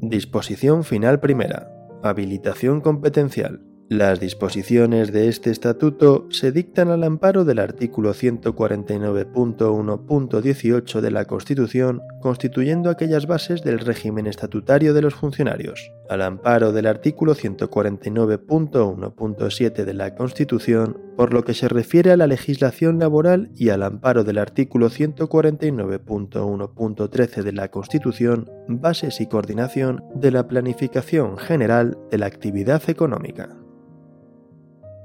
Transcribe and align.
Disposición 0.00 0.84
final 0.84 1.18
primera. 1.18 1.68
Habilitación 2.04 2.80
competencial. 2.80 3.65
Las 3.88 4.18
disposiciones 4.18 5.12
de 5.12 5.28
este 5.28 5.52
estatuto 5.52 6.26
se 6.30 6.50
dictan 6.50 6.88
al 6.88 7.04
amparo 7.04 7.44
del 7.44 7.60
artículo 7.60 8.14
149.1.18 8.14 11.00
de 11.00 11.10
la 11.12 11.26
Constitución, 11.26 12.02
constituyendo 12.20 12.90
aquellas 12.90 13.28
bases 13.28 13.62
del 13.62 13.78
régimen 13.78 14.26
estatutario 14.26 14.92
de 14.92 15.02
los 15.02 15.14
funcionarios, 15.14 15.92
al 16.08 16.22
amparo 16.22 16.72
del 16.72 16.86
artículo 16.86 17.36
149.1.7 17.36 19.84
de 19.84 19.94
la 19.94 20.16
Constitución, 20.16 21.00
por 21.16 21.32
lo 21.32 21.44
que 21.44 21.54
se 21.54 21.68
refiere 21.68 22.10
a 22.10 22.16
la 22.16 22.26
legislación 22.26 22.98
laboral 22.98 23.52
y 23.54 23.68
al 23.68 23.84
amparo 23.84 24.24
del 24.24 24.38
artículo 24.38 24.90
149.1.13 24.90 27.42
de 27.44 27.52
la 27.52 27.70
Constitución, 27.70 28.50
bases 28.66 29.20
y 29.20 29.28
coordinación 29.28 30.02
de 30.16 30.32
la 30.32 30.48
planificación 30.48 31.38
general 31.38 31.96
de 32.10 32.18
la 32.18 32.26
actividad 32.26 32.82
económica. 32.90 33.56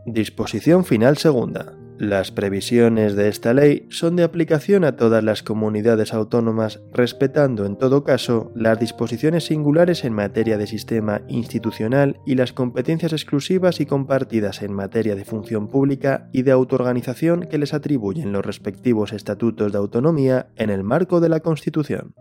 Disposición 0.05 0.83
final 0.83 1.17
segunda. 1.17 1.73
Las 1.99 2.31
previsiones 2.31 3.15
de 3.15 3.27
esta 3.27 3.53
ley 3.53 3.85
son 3.91 4.15
de 4.15 4.23
aplicación 4.23 4.83
a 4.83 4.95
todas 4.95 5.23
las 5.23 5.43
comunidades 5.43 6.11
autónomas, 6.15 6.81
respetando 6.91 7.67
en 7.67 7.77
todo 7.77 8.03
caso 8.03 8.51
las 8.55 8.79
disposiciones 8.79 9.45
singulares 9.45 10.03
en 10.03 10.13
materia 10.13 10.57
de 10.57 10.65
sistema 10.65 11.21
institucional 11.27 12.19
y 12.25 12.33
las 12.33 12.51
competencias 12.51 13.13
exclusivas 13.13 13.79
y 13.79 13.85
compartidas 13.85 14.63
en 14.63 14.73
materia 14.73 15.15
de 15.15 15.23
función 15.23 15.67
pública 15.67 16.29
y 16.33 16.41
de 16.41 16.51
autoorganización 16.51 17.41
que 17.41 17.59
les 17.59 17.75
atribuyen 17.75 18.31
los 18.31 18.43
respectivos 18.43 19.13
estatutos 19.13 19.71
de 19.71 19.77
autonomía 19.77 20.47
en 20.55 20.71
el 20.71 20.83
marco 20.83 21.19
de 21.19 21.29
la 21.29 21.41
Constitución. 21.41 22.15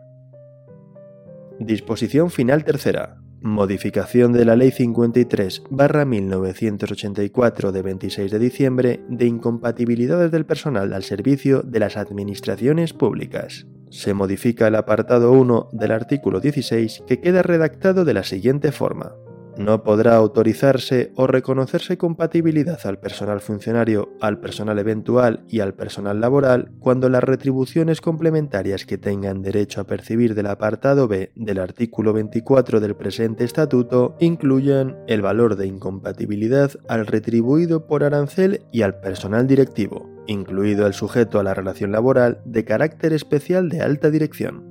Disposición 1.58 2.30
final 2.30 2.64
tercera. 2.64 3.22
Modificación 3.42 4.34
de 4.34 4.44
la 4.44 4.54
Ley 4.54 4.70
53-1984 4.70 7.70
de 7.70 7.80
26 7.80 8.30
de 8.30 8.38
diciembre 8.38 9.00
de 9.08 9.24
incompatibilidades 9.24 10.30
del 10.30 10.44
personal 10.44 10.92
al 10.92 11.04
servicio 11.04 11.62
de 11.62 11.80
las 11.80 11.96
administraciones 11.96 12.92
públicas. 12.92 13.66
Se 13.88 14.12
modifica 14.12 14.68
el 14.68 14.74
apartado 14.74 15.32
1 15.32 15.70
del 15.72 15.90
artículo 15.90 16.40
16 16.40 17.04
que 17.06 17.22
queda 17.22 17.42
redactado 17.42 18.04
de 18.04 18.12
la 18.12 18.24
siguiente 18.24 18.72
forma. 18.72 19.14
No 19.60 19.84
podrá 19.84 20.16
autorizarse 20.16 21.12
o 21.16 21.26
reconocerse 21.26 21.98
compatibilidad 21.98 22.80
al 22.84 22.98
personal 22.98 23.42
funcionario, 23.42 24.08
al 24.18 24.40
personal 24.40 24.78
eventual 24.78 25.44
y 25.48 25.60
al 25.60 25.74
personal 25.74 26.18
laboral 26.18 26.72
cuando 26.78 27.10
las 27.10 27.22
retribuciones 27.22 28.00
complementarias 28.00 28.86
que 28.86 28.96
tengan 28.96 29.42
derecho 29.42 29.82
a 29.82 29.84
percibir 29.84 30.34
del 30.34 30.46
apartado 30.46 31.08
B 31.08 31.32
del 31.34 31.58
artículo 31.58 32.14
24 32.14 32.80
del 32.80 32.96
presente 32.96 33.44
estatuto 33.44 34.16
incluyan 34.18 34.96
el 35.06 35.20
valor 35.20 35.56
de 35.56 35.66
incompatibilidad 35.66 36.70
al 36.88 37.06
retribuido 37.06 37.86
por 37.86 38.02
arancel 38.02 38.62
y 38.72 38.80
al 38.80 38.98
personal 39.00 39.46
directivo, 39.46 40.08
incluido 40.26 40.86
el 40.86 40.94
sujeto 40.94 41.38
a 41.38 41.42
la 41.42 41.52
relación 41.52 41.92
laboral 41.92 42.40
de 42.46 42.64
carácter 42.64 43.12
especial 43.12 43.68
de 43.68 43.82
alta 43.82 44.08
dirección. 44.08 44.64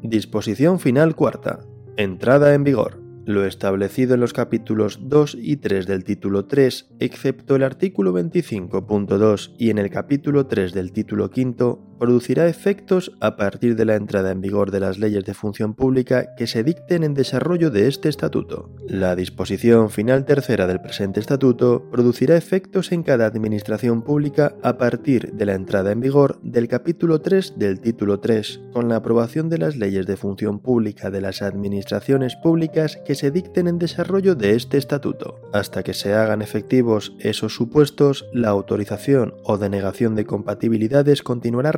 Disposición 0.00 0.80
final 0.80 1.14
cuarta. 1.14 1.60
Entrada 1.98 2.54
en 2.54 2.64
vigor. 2.64 3.01
Lo 3.24 3.44
establecido 3.44 4.14
en 4.14 4.20
los 4.20 4.32
capítulos 4.32 4.98
2 5.02 5.38
y 5.40 5.58
3 5.58 5.86
del 5.86 6.02
título 6.02 6.46
3, 6.46 6.96
excepto 6.98 7.54
el 7.54 7.62
artículo 7.62 8.12
25.2 8.12 9.54
y 9.58 9.70
en 9.70 9.78
el 9.78 9.90
capítulo 9.90 10.46
3 10.46 10.72
del 10.72 10.90
título 10.90 11.30
5, 11.32 11.91
producirá 12.02 12.48
efectos 12.48 13.12
a 13.20 13.36
partir 13.36 13.76
de 13.76 13.84
la 13.84 13.94
entrada 13.94 14.32
en 14.32 14.40
vigor 14.40 14.72
de 14.72 14.80
las 14.80 14.98
leyes 14.98 15.24
de 15.24 15.34
función 15.34 15.72
pública 15.74 16.34
que 16.34 16.48
se 16.48 16.64
dicten 16.64 17.04
en 17.04 17.14
desarrollo 17.14 17.70
de 17.70 17.86
este 17.86 18.08
estatuto. 18.08 18.70
La 18.88 19.14
disposición 19.14 19.88
final 19.88 20.24
tercera 20.24 20.66
del 20.66 20.80
presente 20.80 21.20
estatuto 21.20 21.88
producirá 21.92 22.36
efectos 22.36 22.90
en 22.90 23.04
cada 23.04 23.26
administración 23.26 24.02
pública 24.02 24.56
a 24.64 24.78
partir 24.78 25.30
de 25.32 25.46
la 25.46 25.54
entrada 25.54 25.92
en 25.92 26.00
vigor 26.00 26.40
del 26.42 26.66
capítulo 26.66 27.20
3 27.20 27.52
del 27.56 27.78
título 27.78 28.18
3, 28.18 28.62
con 28.72 28.88
la 28.88 28.96
aprobación 28.96 29.48
de 29.48 29.58
las 29.58 29.76
leyes 29.76 30.04
de 30.04 30.16
función 30.16 30.58
pública 30.58 31.08
de 31.12 31.20
las 31.20 31.40
administraciones 31.40 32.34
públicas 32.34 32.98
que 33.06 33.14
se 33.14 33.30
dicten 33.30 33.68
en 33.68 33.78
desarrollo 33.78 34.34
de 34.34 34.56
este 34.56 34.76
estatuto. 34.76 35.36
Hasta 35.52 35.82
que 35.82 35.92
se 35.92 36.14
hagan 36.14 36.40
efectivos 36.40 37.14
esos 37.18 37.54
supuestos, 37.54 38.26
la 38.32 38.48
autorización 38.48 39.34
o 39.44 39.58
denegación 39.58 40.14
de 40.14 40.24
compatibilidades 40.24 41.22
continuará 41.22 41.72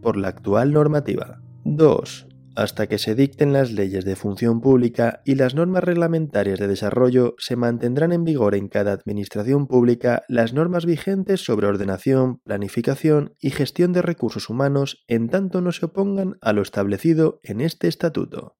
por 0.00 0.16
la 0.16 0.28
actual 0.28 0.72
normativa. 0.72 1.40
2. 1.64 2.28
Hasta 2.56 2.88
que 2.88 2.98
se 2.98 3.14
dicten 3.14 3.52
las 3.52 3.72
leyes 3.72 4.04
de 4.04 4.16
función 4.16 4.60
pública 4.60 5.22
y 5.24 5.34
las 5.36 5.54
normas 5.54 5.82
reglamentarias 5.82 6.58
de 6.58 6.68
desarrollo, 6.68 7.34
se 7.38 7.56
mantendrán 7.56 8.12
en 8.12 8.24
vigor 8.24 8.54
en 8.54 8.68
cada 8.68 8.92
administración 8.92 9.66
pública 9.66 10.22
las 10.28 10.52
normas 10.52 10.84
vigentes 10.84 11.44
sobre 11.44 11.68
ordenación, 11.68 12.38
planificación 12.44 13.34
y 13.40 13.50
gestión 13.50 13.92
de 13.92 14.02
recursos 14.02 14.48
humanos 14.48 15.04
en 15.08 15.28
tanto 15.28 15.60
no 15.60 15.72
se 15.72 15.86
opongan 15.86 16.36
a 16.40 16.52
lo 16.52 16.62
establecido 16.62 17.40
en 17.42 17.60
este 17.60 17.88
estatuto. 17.88 18.56